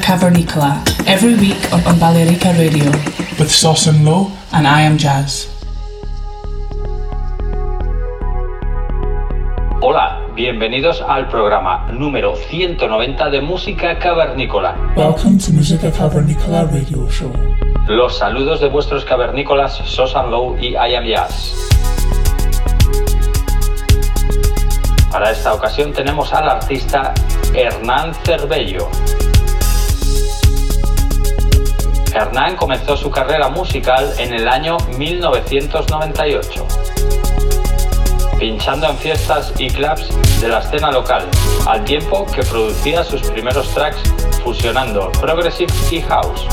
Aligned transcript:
Cavernicola 0.00 0.82
every 1.06 1.34
week 1.34 1.72
on, 1.72 1.98
Balearica 1.98 2.56
Radio 2.58 2.90
with 3.38 3.50
Sauce 3.50 3.86
and 3.86 4.04
Low 4.04 4.30
and 4.52 4.66
I 4.66 4.82
am 4.82 4.96
Jazz. 4.96 5.48
Hola, 9.80 10.26
bienvenidos 10.34 11.02
al 11.06 11.28
programa 11.28 11.88
número 11.92 12.36
190 12.36 13.30
de 13.30 13.40
Música 13.40 13.98
Cavernícola. 13.98 14.76
Welcome 14.96 15.38
to 15.38 15.52
Musica 15.52 15.90
Cavernicola 15.90 16.64
radio 16.64 17.08
show. 17.10 17.32
Los 17.88 18.18
saludos 18.18 18.60
de 18.60 18.68
vuestros 18.68 19.04
cavernícolas 19.04 19.74
Sosan 19.84 20.30
Low 20.30 20.56
y 20.58 20.74
I 20.74 20.94
Am 20.94 21.04
Jazz. 21.04 21.54
Para 25.10 25.30
esta 25.30 25.52
ocasión 25.52 25.92
tenemos 25.92 26.32
al 26.32 26.48
artista 26.48 27.12
Hernán 27.54 28.14
Cervello. 28.24 28.88
Hernán 32.14 32.56
comenzó 32.56 32.96
su 32.96 33.10
carrera 33.10 33.48
musical 33.48 34.12
en 34.18 34.34
el 34.34 34.46
año 34.46 34.76
1998, 34.98 36.66
pinchando 38.38 38.88
en 38.88 38.96
fiestas 38.98 39.52
y 39.58 39.68
clubs 39.68 40.08
de 40.40 40.48
la 40.48 40.58
escena 40.58 40.90
local, 40.90 41.26
al 41.66 41.84
tiempo 41.84 42.26
que 42.26 42.42
producía 42.42 43.02
sus 43.02 43.22
primeros 43.22 43.72
tracks 43.74 44.02
fusionando 44.44 45.10
progressive 45.12 45.72
y 45.90 46.02
house. 46.02 46.46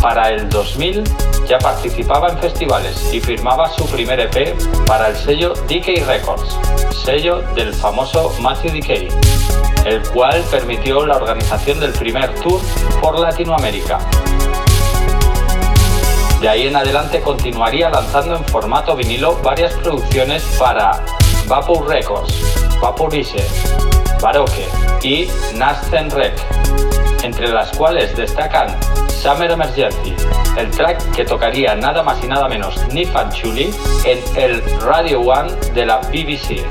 Para 0.00 0.30
el 0.30 0.48
2000 0.48 1.04
ya 1.48 1.58
participaba 1.58 2.28
en 2.28 2.38
festivales 2.38 3.12
y 3.12 3.20
firmaba 3.20 3.70
su 3.70 3.86
primer 3.86 4.20
EP 4.20 4.54
para 4.86 5.08
el 5.08 5.16
sello 5.16 5.54
DK 5.66 6.06
Records, 6.06 6.58
sello 7.04 7.40
del 7.54 7.72
famoso 7.72 8.34
Matthew 8.40 8.72
DK, 8.72 9.86
el 9.86 10.02
cual 10.10 10.44
permitió 10.50 11.06
la 11.06 11.16
organización 11.16 11.80
del 11.80 11.92
primer 11.92 12.34
tour 12.40 12.60
por 13.00 13.18
Latinoamérica. 13.18 13.98
De 16.42 16.48
ahí 16.48 16.66
en 16.66 16.76
adelante 16.76 17.20
continuaría 17.22 17.88
lanzando 17.88 18.36
en 18.36 18.44
formato 18.44 18.94
vinilo 18.94 19.36
varias 19.42 19.72
producciones 19.74 20.44
para 20.58 21.02
Vapor 21.46 21.88
Records, 21.88 22.34
Vaporize, 22.80 23.44
Baroque 24.20 24.68
y 25.02 25.28
Nasten 25.54 26.10
Rec, 26.10 26.38
entre 27.22 27.48
las 27.48 27.74
cuales 27.76 28.14
destacan 28.14 28.68
Summer 29.08 29.50
Emergency, 29.50 30.14
el 30.56 30.70
track 30.70 31.14
que 31.14 31.24
tocaría 31.24 31.74
nada 31.74 32.02
más 32.02 32.22
y 32.22 32.26
nada 32.26 32.48
menos 32.48 32.80
ni 32.92 33.04
Fanchuli 33.04 33.74
en 34.04 34.18
el 34.36 34.62
Radio 34.80 35.20
One 35.20 35.52
de 35.74 35.86
la 35.86 35.98
BBC, 35.98 36.64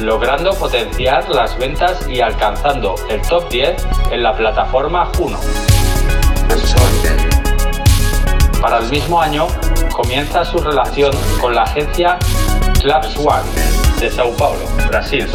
logrando 0.00 0.54
potenciar 0.54 1.28
las 1.28 1.56
ventas 1.58 2.06
y 2.08 2.20
alcanzando 2.20 2.94
el 3.08 3.20
top 3.22 3.48
10 3.50 3.86
en 4.10 4.22
la 4.22 4.36
plataforma 4.36 5.06
Juno. 5.16 5.38
Para 8.60 8.78
el 8.78 8.90
mismo 8.90 9.20
año 9.20 9.46
comienza 9.92 10.44
su 10.44 10.58
relación 10.58 11.12
con 11.40 11.54
la 11.54 11.62
agencia 11.62 12.18
Clubs 12.80 13.16
One 13.18 13.79
de 14.00 14.10
Sao 14.10 14.34
Paulo, 14.34 14.64
Brasil, 14.88 15.26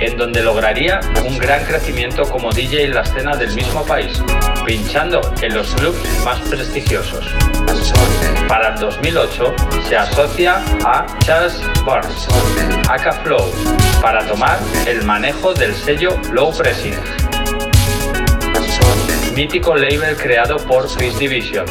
en 0.00 0.16
donde 0.16 0.42
lograría 0.42 0.98
un 1.24 1.38
gran 1.38 1.64
crecimiento 1.64 2.24
como 2.24 2.50
DJ 2.50 2.86
en 2.86 2.94
la 2.94 3.02
escena 3.02 3.36
del 3.36 3.54
mismo 3.54 3.84
país, 3.86 4.20
pinchando 4.66 5.20
en 5.42 5.54
los 5.54 5.72
clubs 5.76 5.96
más 6.24 6.40
prestigiosos. 6.40 7.24
Para 8.48 8.74
el 8.74 8.80
2008 8.80 9.54
se 9.88 9.96
asocia 9.96 10.60
a 10.84 11.06
Charles 11.20 11.60
Burns, 11.84 12.26
Aka 12.88 13.12
Flow, 13.22 13.52
para 14.02 14.26
tomar 14.26 14.58
el 14.86 15.04
manejo 15.04 15.54
del 15.54 15.72
sello 15.72 16.18
Low 16.32 16.52
Pressing, 16.56 16.96
mítico 19.36 19.76
label 19.76 20.16
creado 20.16 20.56
por 20.56 20.92
Chris 20.96 21.16
Division. 21.16 21.66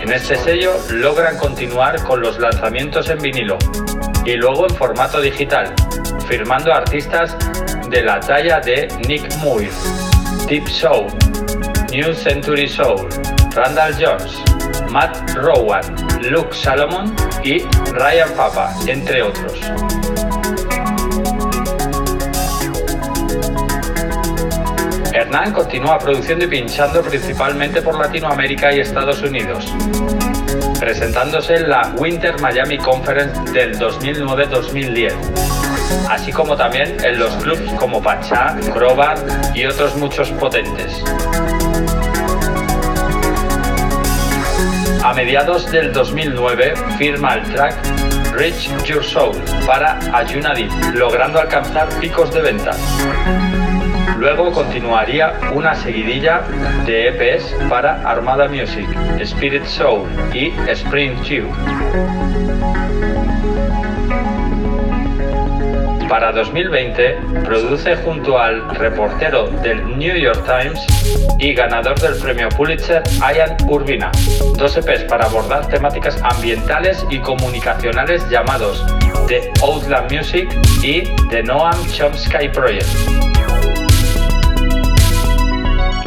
En 0.00 0.10
este 0.10 0.36
sello 0.36 0.72
logran 0.88 1.36
continuar 1.36 2.02
con 2.02 2.22
los 2.22 2.38
lanzamientos 2.38 3.10
en 3.10 3.18
vinilo 3.18 3.58
y 4.26 4.34
luego 4.34 4.66
en 4.68 4.74
formato 4.74 5.20
digital, 5.20 5.72
firmando 6.28 6.72
artistas 6.74 7.36
de 7.88 8.02
la 8.02 8.18
talla 8.18 8.58
de 8.58 8.88
Nick 9.06 9.32
Muir, 9.36 9.70
Deep 10.48 10.68
Soul, 10.68 11.06
New 11.92 12.12
Century 12.12 12.68
Soul, 12.68 13.08
Randall 13.54 13.94
Jones, 13.94 14.42
Matt 14.90 15.30
Rowan, 15.36 15.82
Luke 16.22 16.52
Salomon 16.52 17.14
y 17.44 17.60
Ryan 17.92 18.30
Papa, 18.36 18.74
entre 18.88 19.22
otros. 19.22 19.60
Hernán 25.14 25.52
continúa 25.52 25.98
produciendo 25.98 26.44
y 26.44 26.48
pinchando 26.48 27.00
principalmente 27.00 27.80
por 27.80 27.96
Latinoamérica 27.96 28.74
y 28.74 28.80
Estados 28.80 29.22
Unidos, 29.22 29.72
presentándose 30.86 31.56
en 31.56 31.68
la 31.68 31.92
Winter 31.98 32.40
Miami 32.40 32.78
Conference 32.78 33.36
del 33.52 33.76
2009-2010, 33.76 35.14
así 36.08 36.30
como 36.30 36.56
también 36.56 36.96
en 37.02 37.18
los 37.18 37.34
clubs 37.38 37.72
como 37.72 38.00
Pachá, 38.00 38.56
Crowbar 38.72 39.18
y 39.52 39.66
otros 39.66 39.96
muchos 39.96 40.30
potentes. 40.30 41.02
A 45.02 45.12
mediados 45.12 45.68
del 45.72 45.92
2009 45.92 46.74
firma 46.98 47.34
el 47.34 47.42
track 47.52 47.74
Reach 48.34 48.70
Your 48.84 49.02
Soul 49.02 49.42
para 49.66 49.98
Ayuna 50.16 50.54
Deep, 50.54 50.70
logrando 50.94 51.40
alcanzar 51.40 51.88
picos 51.98 52.32
de 52.32 52.42
ventas. 52.42 52.78
Luego 54.18 54.50
continuaría 54.50 55.34
una 55.54 55.74
seguidilla 55.74 56.40
de 56.86 57.08
EPs 57.08 57.54
para 57.68 58.08
Armada 58.08 58.48
Music, 58.48 58.88
Spirit 59.20 59.64
Soul 59.64 60.08
y 60.32 60.52
Spring 60.68 61.20
Chill. 61.22 61.46
Para 66.08 66.32
2020 66.32 67.18
produce 67.44 67.96
junto 67.96 68.38
al 68.38 68.74
reportero 68.76 69.48
del 69.62 69.98
New 69.98 70.16
York 70.16 70.44
Times 70.46 70.80
y 71.38 71.52
ganador 71.52 72.00
del 72.00 72.16
premio 72.16 72.48
Pulitzer 72.48 73.02
Ian 73.20 73.56
Urbina, 73.68 74.10
dos 74.56 74.78
EPs 74.78 75.04
para 75.04 75.26
abordar 75.26 75.68
temáticas 75.68 76.18
ambientales 76.22 77.04
y 77.10 77.18
comunicacionales 77.18 78.26
llamados 78.30 78.82
The 79.26 79.52
Outland 79.62 80.10
Music 80.10 80.48
y 80.82 81.02
The 81.28 81.42
Noam 81.42 81.76
Chomsky 81.92 82.48
Project. 82.48 83.35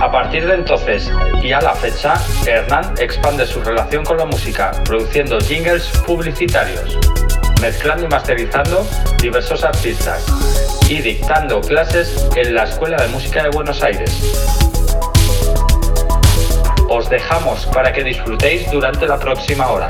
A 0.02 0.10
partir 0.10 0.48
de 0.48 0.54
entonces 0.54 1.12
y 1.44 1.52
a 1.52 1.60
la 1.60 1.74
fecha, 1.74 2.14
Hernán 2.48 2.94
expande 3.00 3.46
su 3.46 3.62
relación 3.62 4.06
con 4.06 4.18
la 4.18 4.26
música, 4.26 4.72
produciendo 4.86 5.40
jingles 5.40 5.90
publicitarios, 6.08 6.98
mezclando 7.62 8.06
y 8.06 8.08
masterizando 8.08 8.88
diversos 9.22 9.62
artistas 9.66 10.26
y 10.88 11.02
dictando 11.02 11.60
clases 11.60 12.28
en 12.38 12.56
la 12.56 12.64
Escuela 12.64 12.96
de 12.96 13.10
Música 13.10 13.44
de 13.44 13.50
Buenos 13.50 13.84
Aires. 13.84 14.10
Os 16.88 17.10
dejamos 17.10 17.66
para 17.68 17.92
que 17.92 18.04
disfrutéis 18.04 18.72
durante 18.72 19.06
la 19.06 19.20
próxima 19.20 19.68
hora. 19.68 19.88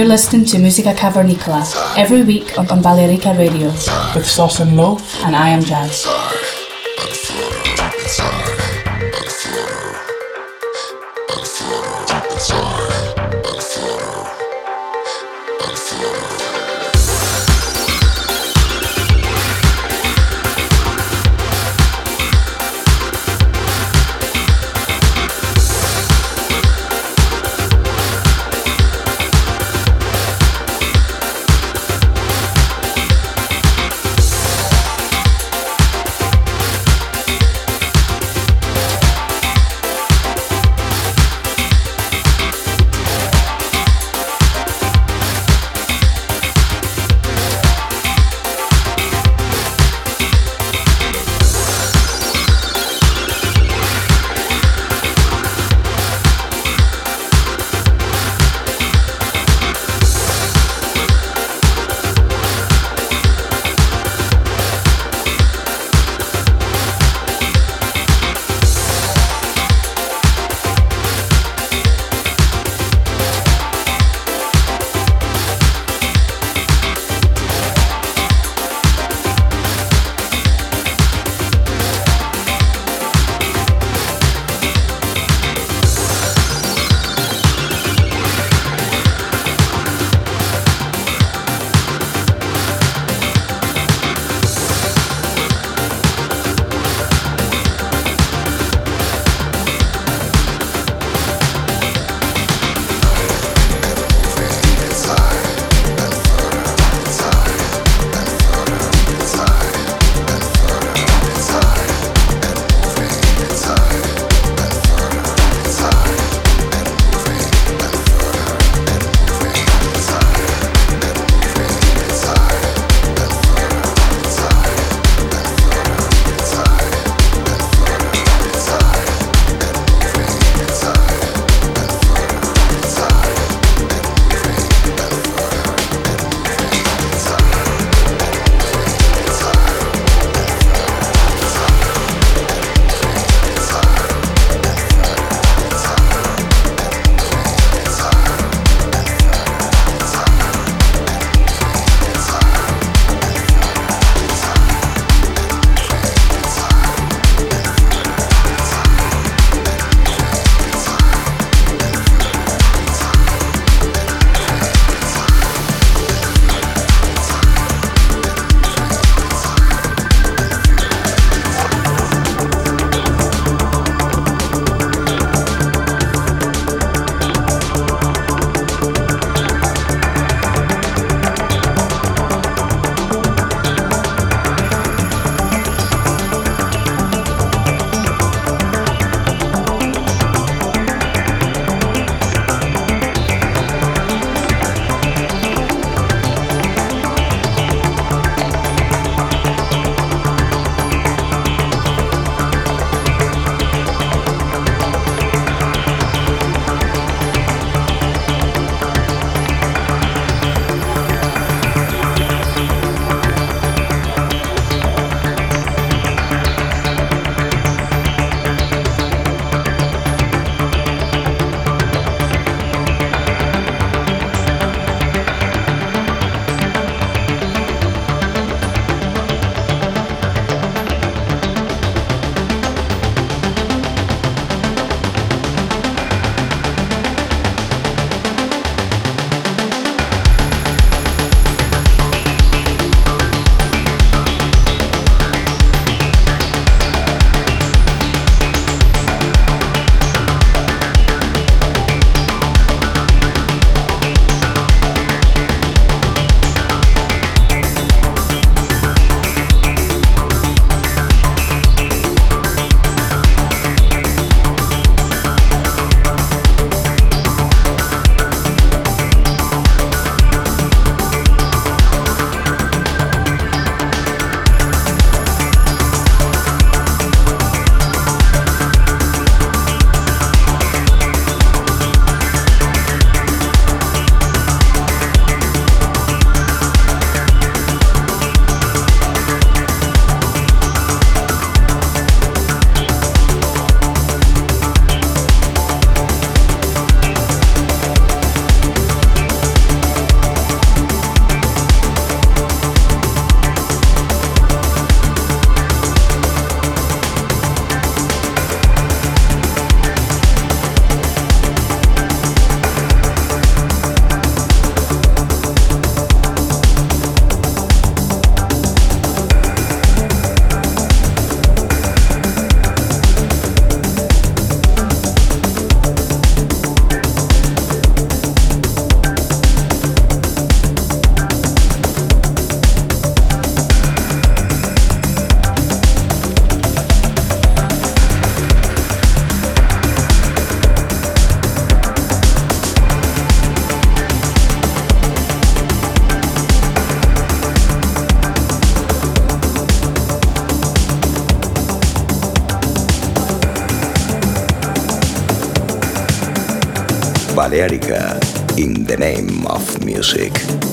You're 0.00 0.08
listening 0.08 0.46
to 0.46 0.58
Musica 0.58 0.94
Cavernicola 0.94 1.62
every 1.94 2.22
week 2.22 2.58
on, 2.58 2.64
Balearica 2.64 3.36
Radio 3.36 3.66
with 4.14 4.24
Sauce 4.24 4.60
and 4.60 4.74
Low, 4.74 4.96
and 5.26 5.36
I 5.36 5.50
am 5.50 5.62
Jazz. 5.62 6.06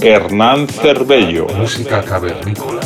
Hernán 0.08 0.68
Cervello. 0.70 1.48
Música 1.48 2.02
cavernícola. 2.02 2.80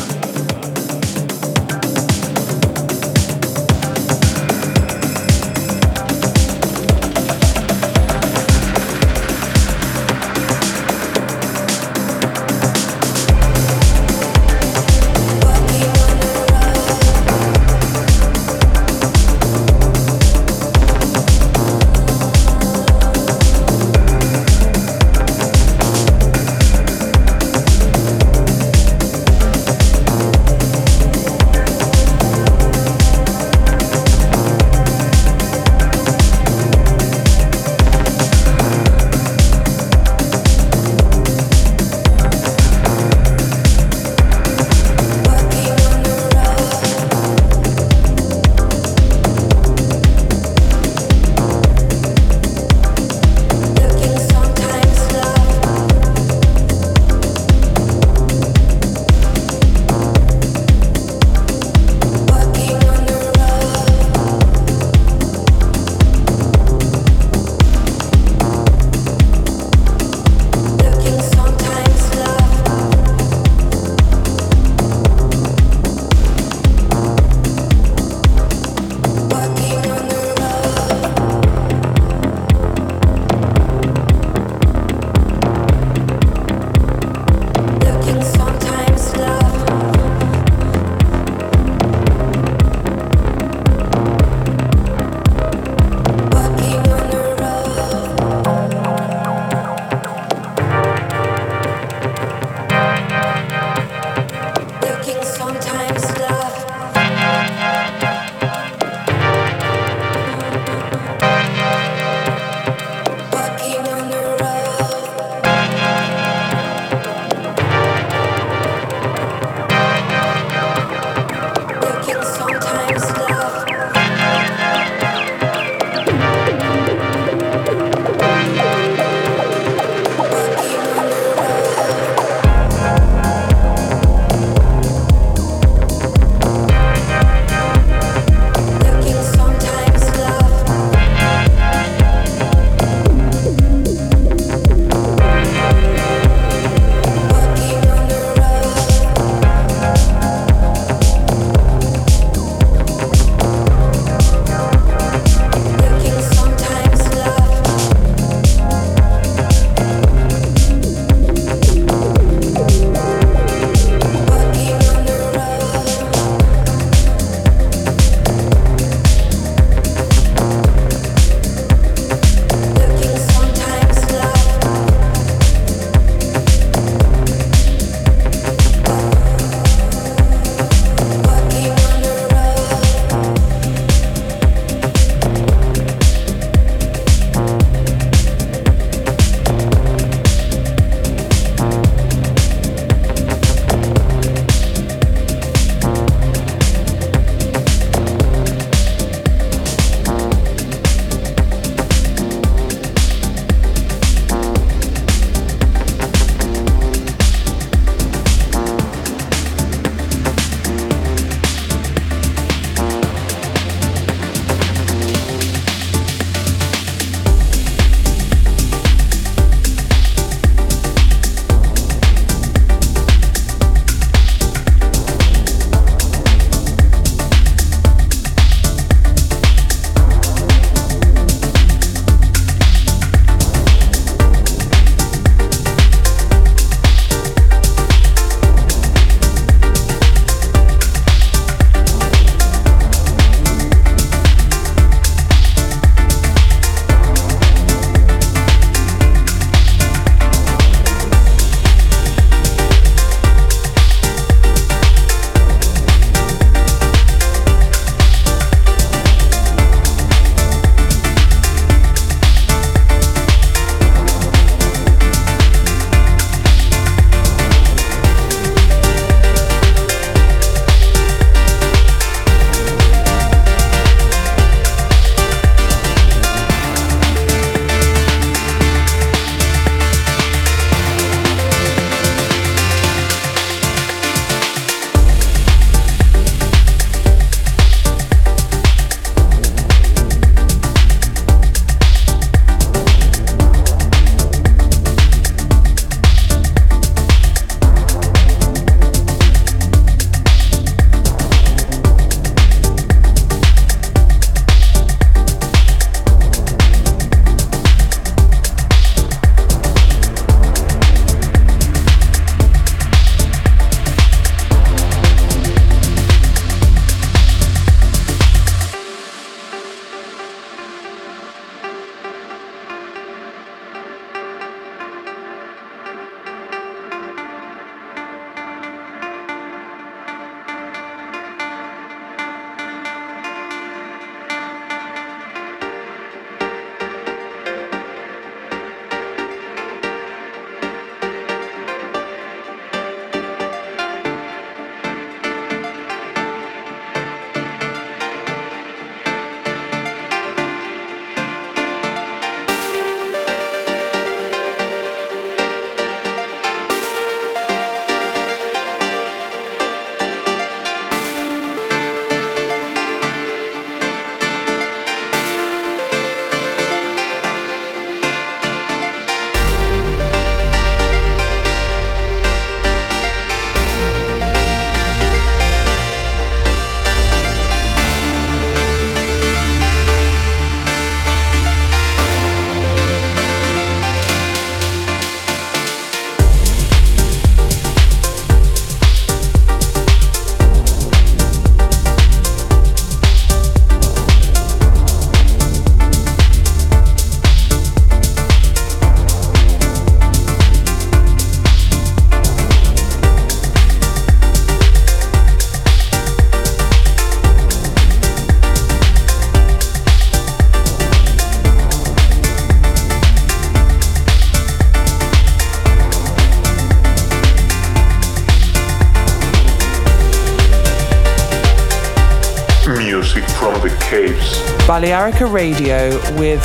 Balearica 424.82 425.32
Radio 425.32 425.92
with 426.18 426.44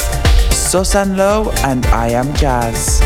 Susan 0.53 1.17
Low 1.17 1.51
and 1.65 1.87
I 1.87 2.09
Am 2.09 2.35
Jazz. 2.35 3.06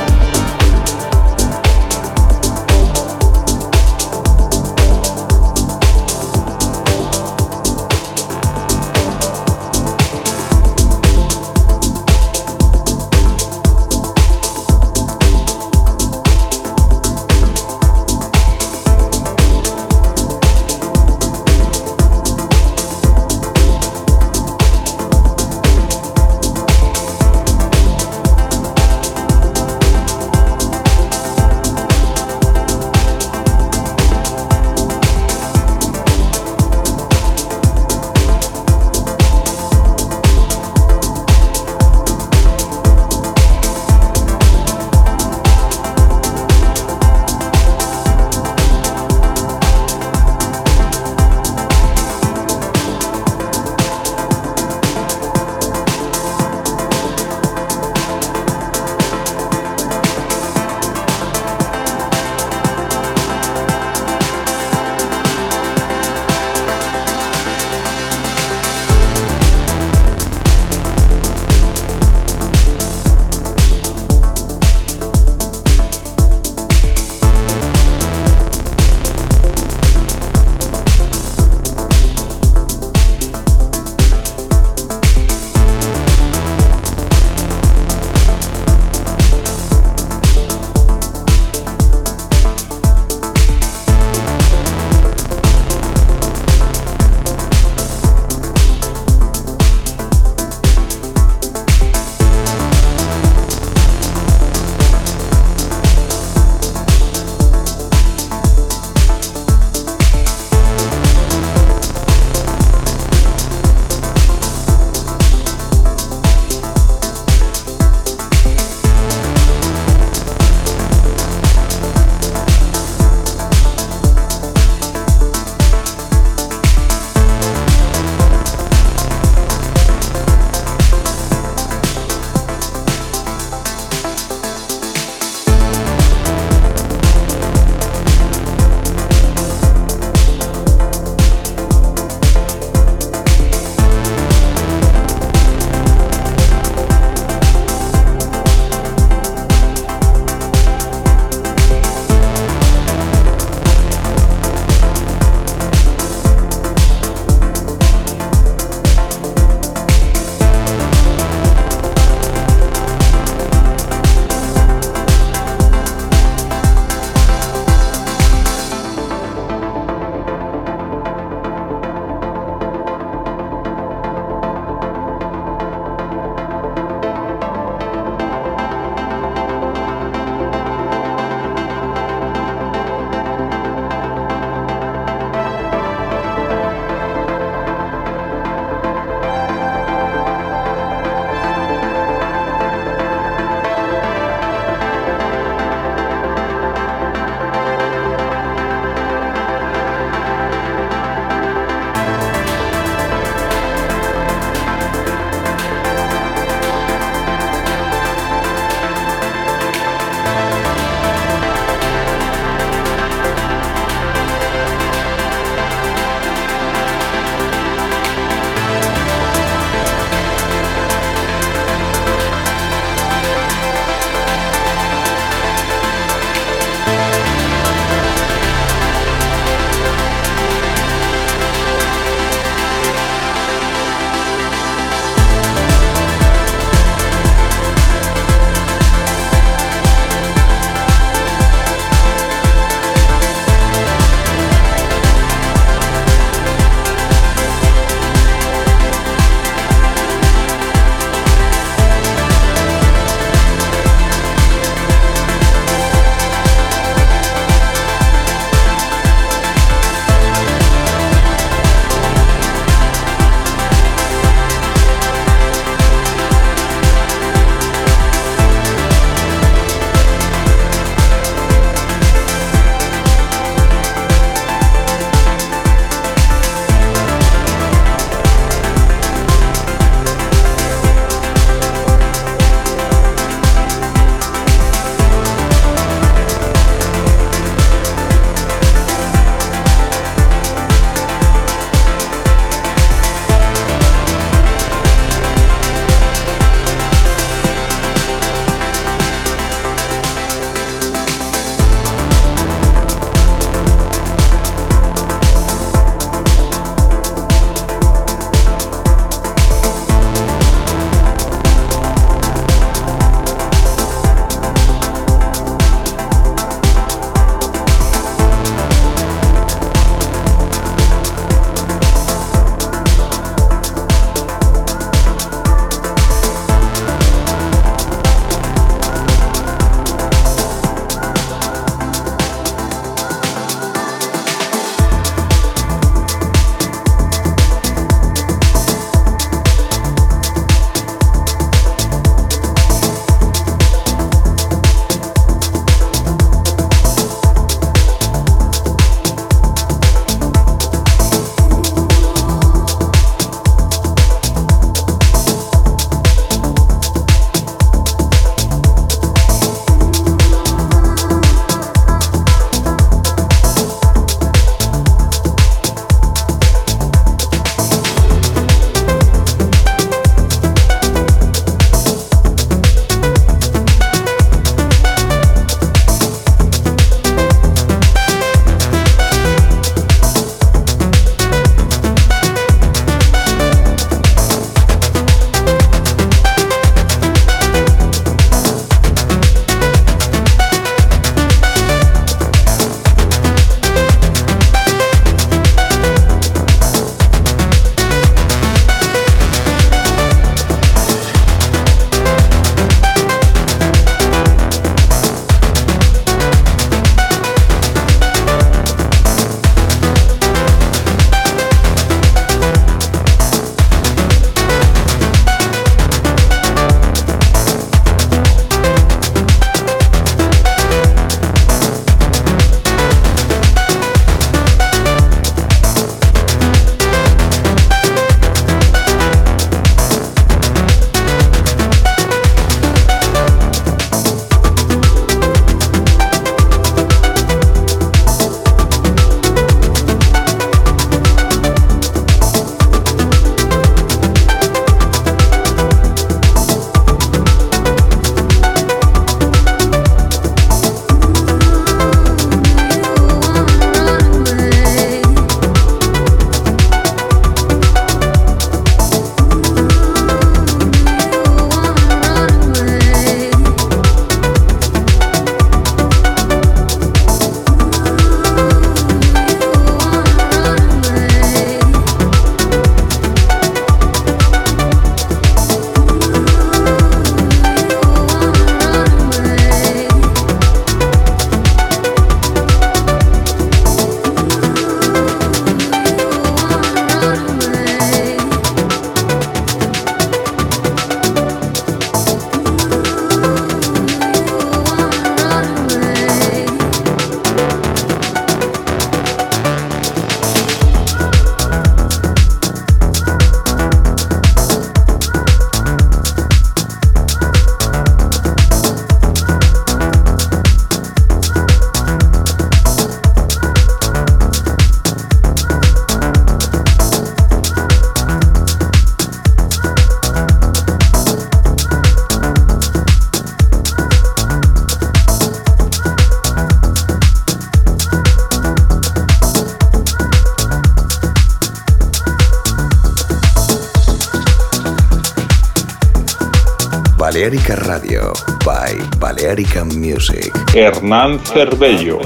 By 538.45 538.73
Balearica 538.99 539.63
Music. 539.65 540.31
Hernán 540.53 541.19
Cervello. 541.25 541.99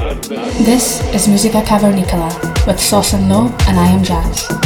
This 0.66 1.02
is 1.14 1.28
Musica 1.28 1.62
Cavernicola 1.62 2.30
with 2.68 2.80
Sauce 2.80 3.14
and 3.14 3.30
Low 3.30 3.54
and 3.68 3.80
I 3.80 3.88
Am 3.88 4.04
Jazz. 4.04 4.65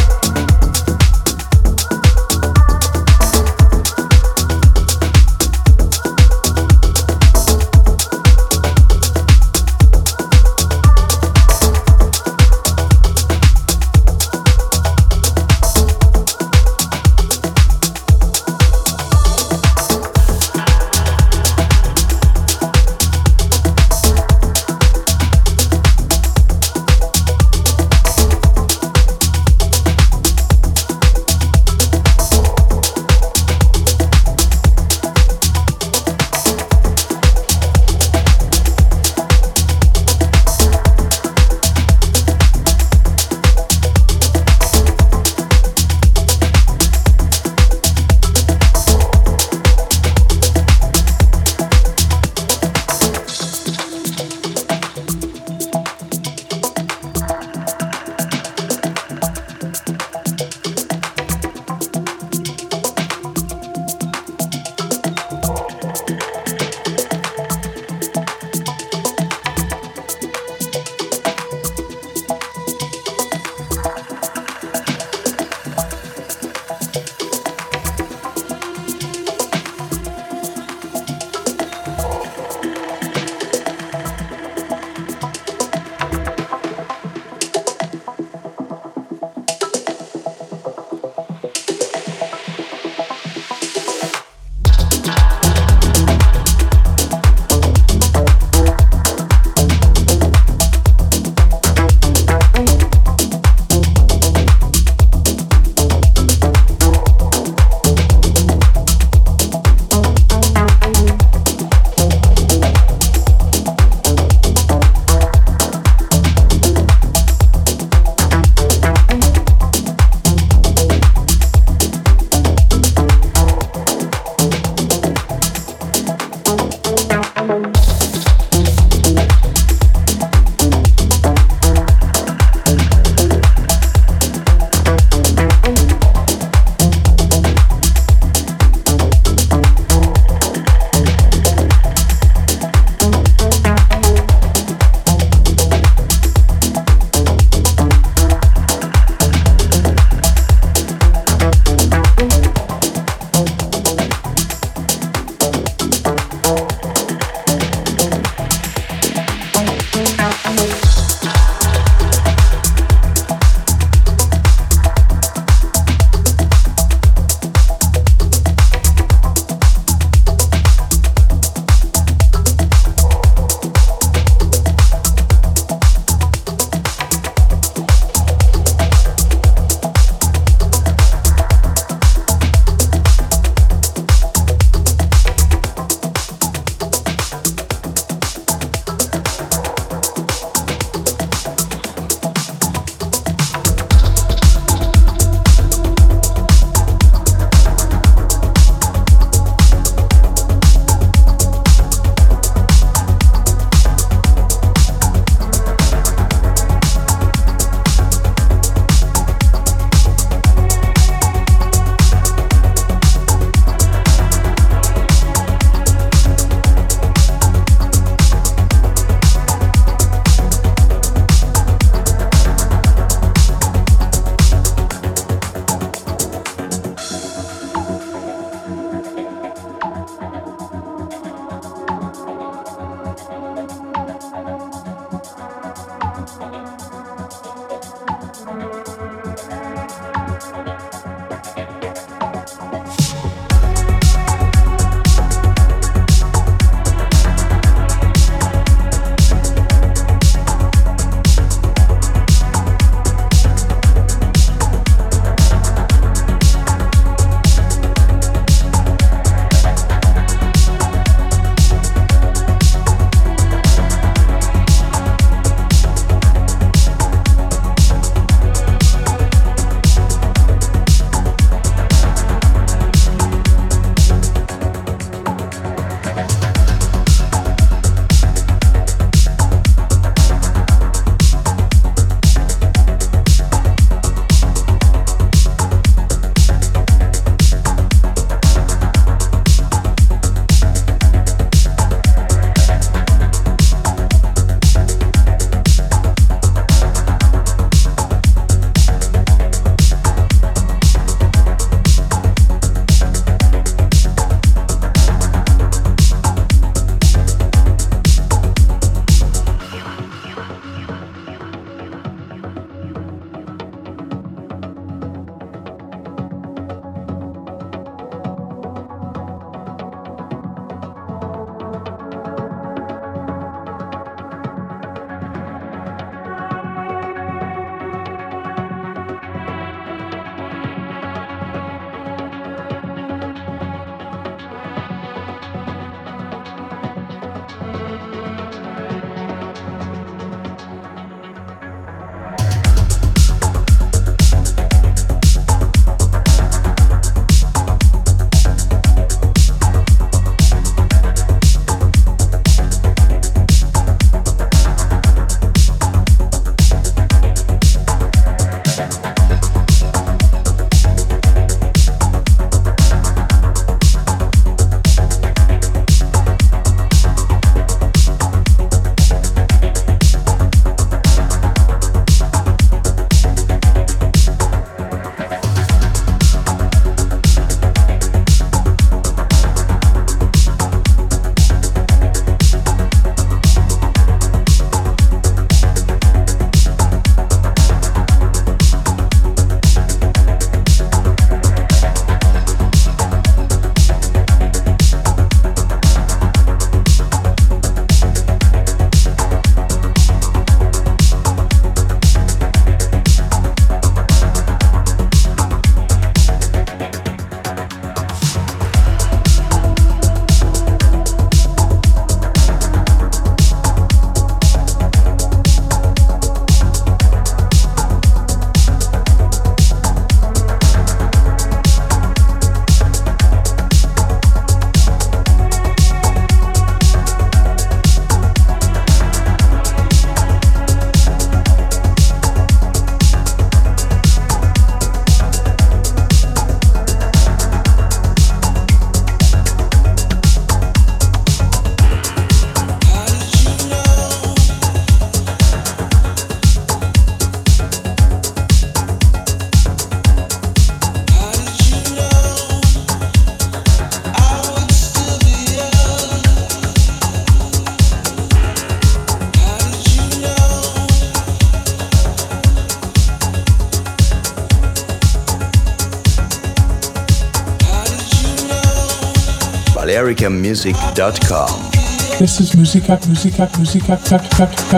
balearicamusic.com. 470.20 471.72
This 472.20 472.40
is 472.42 472.56
Musica, 472.56 473.00
Musica, 473.08 473.50
Musica, 473.58 473.98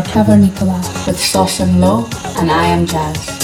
Cavernicola 0.04 0.80
with 1.08 1.20
Sauce 1.20 1.62
and 1.62 1.82
Low, 1.82 2.08
and 2.38 2.52
I 2.52 2.68
am 2.68 2.86
Jazz. 2.86 3.41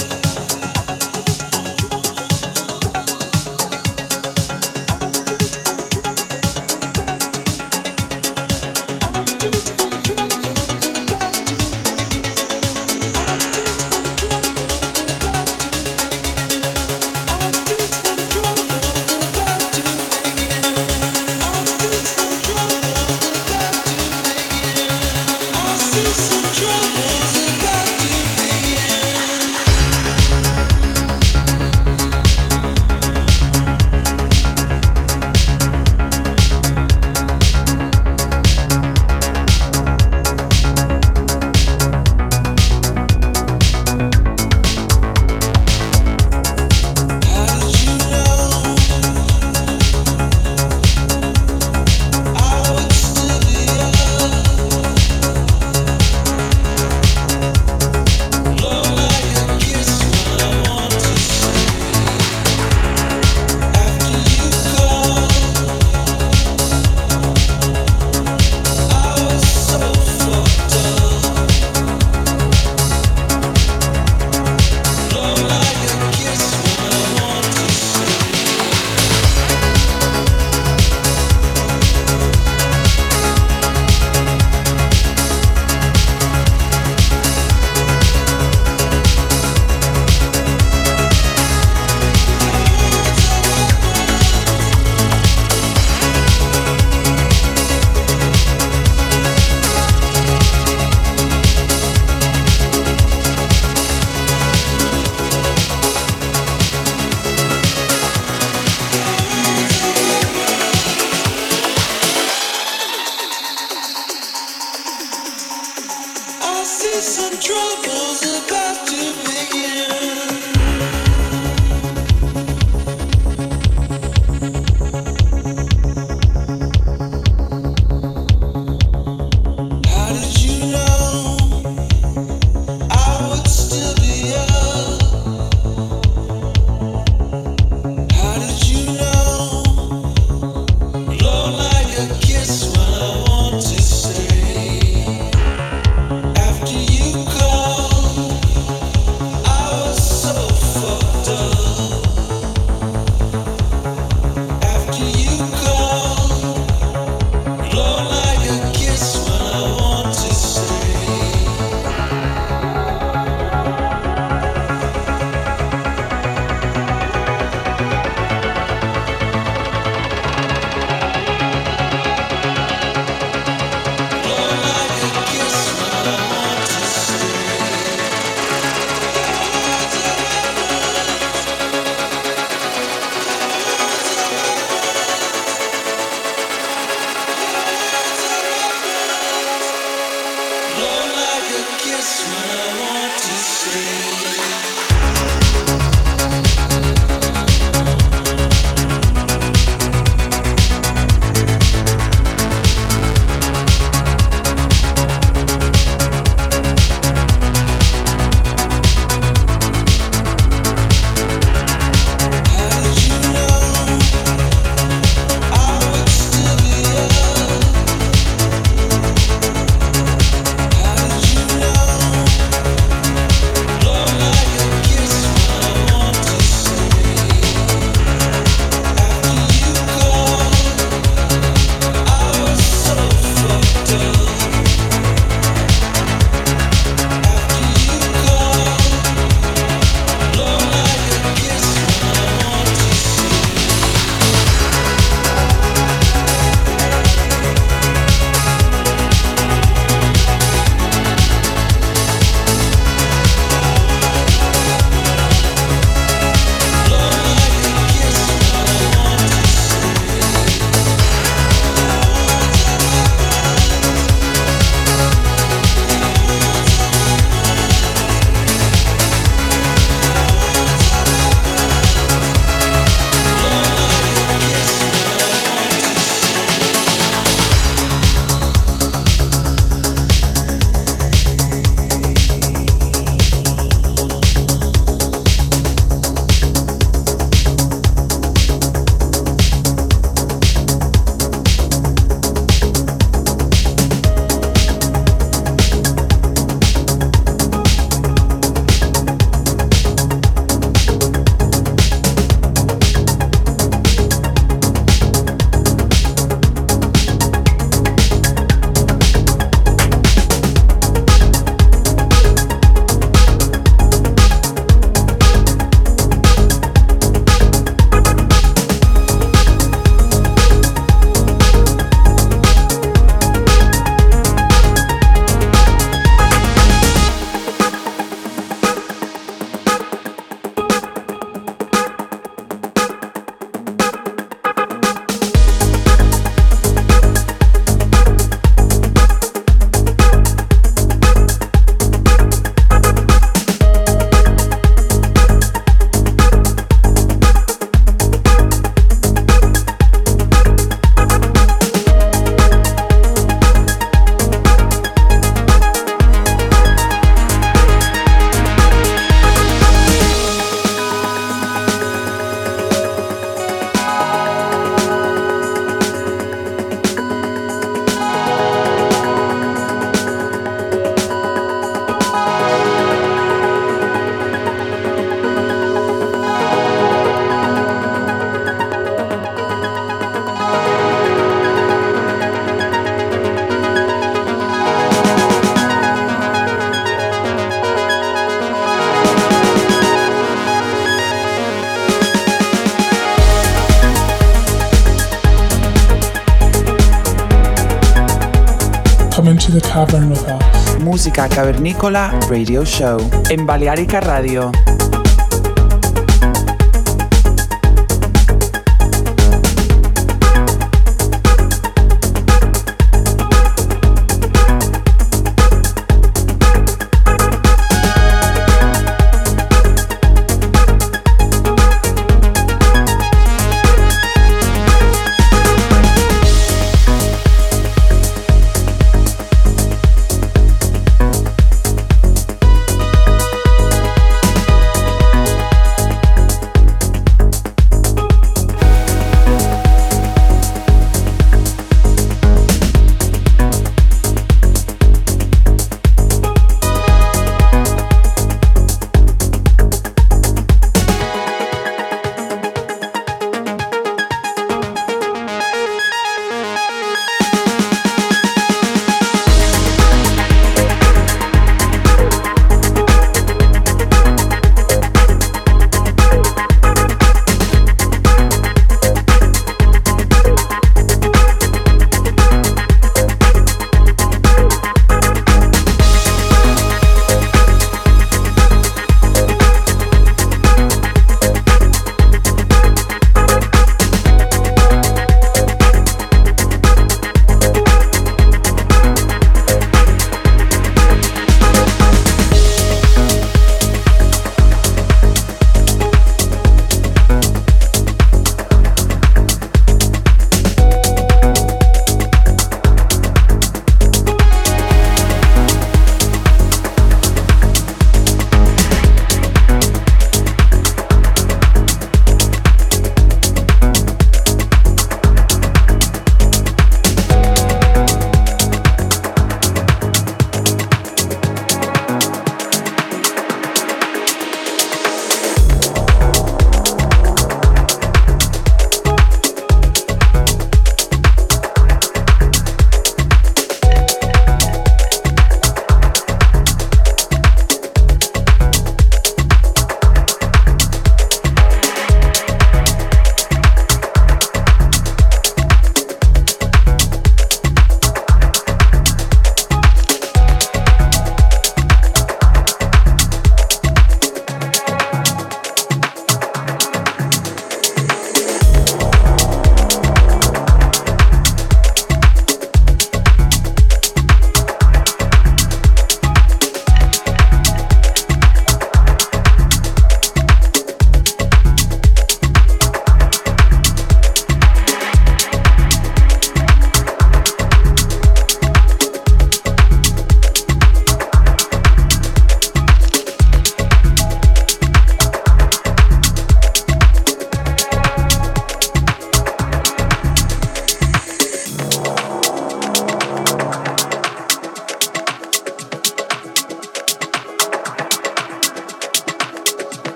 Cavernícola 401.26 402.16
Radio 402.30 402.64
Show 402.64 403.00
en 403.28 403.44
Balearica 403.44 403.98
Radio. 404.00 404.52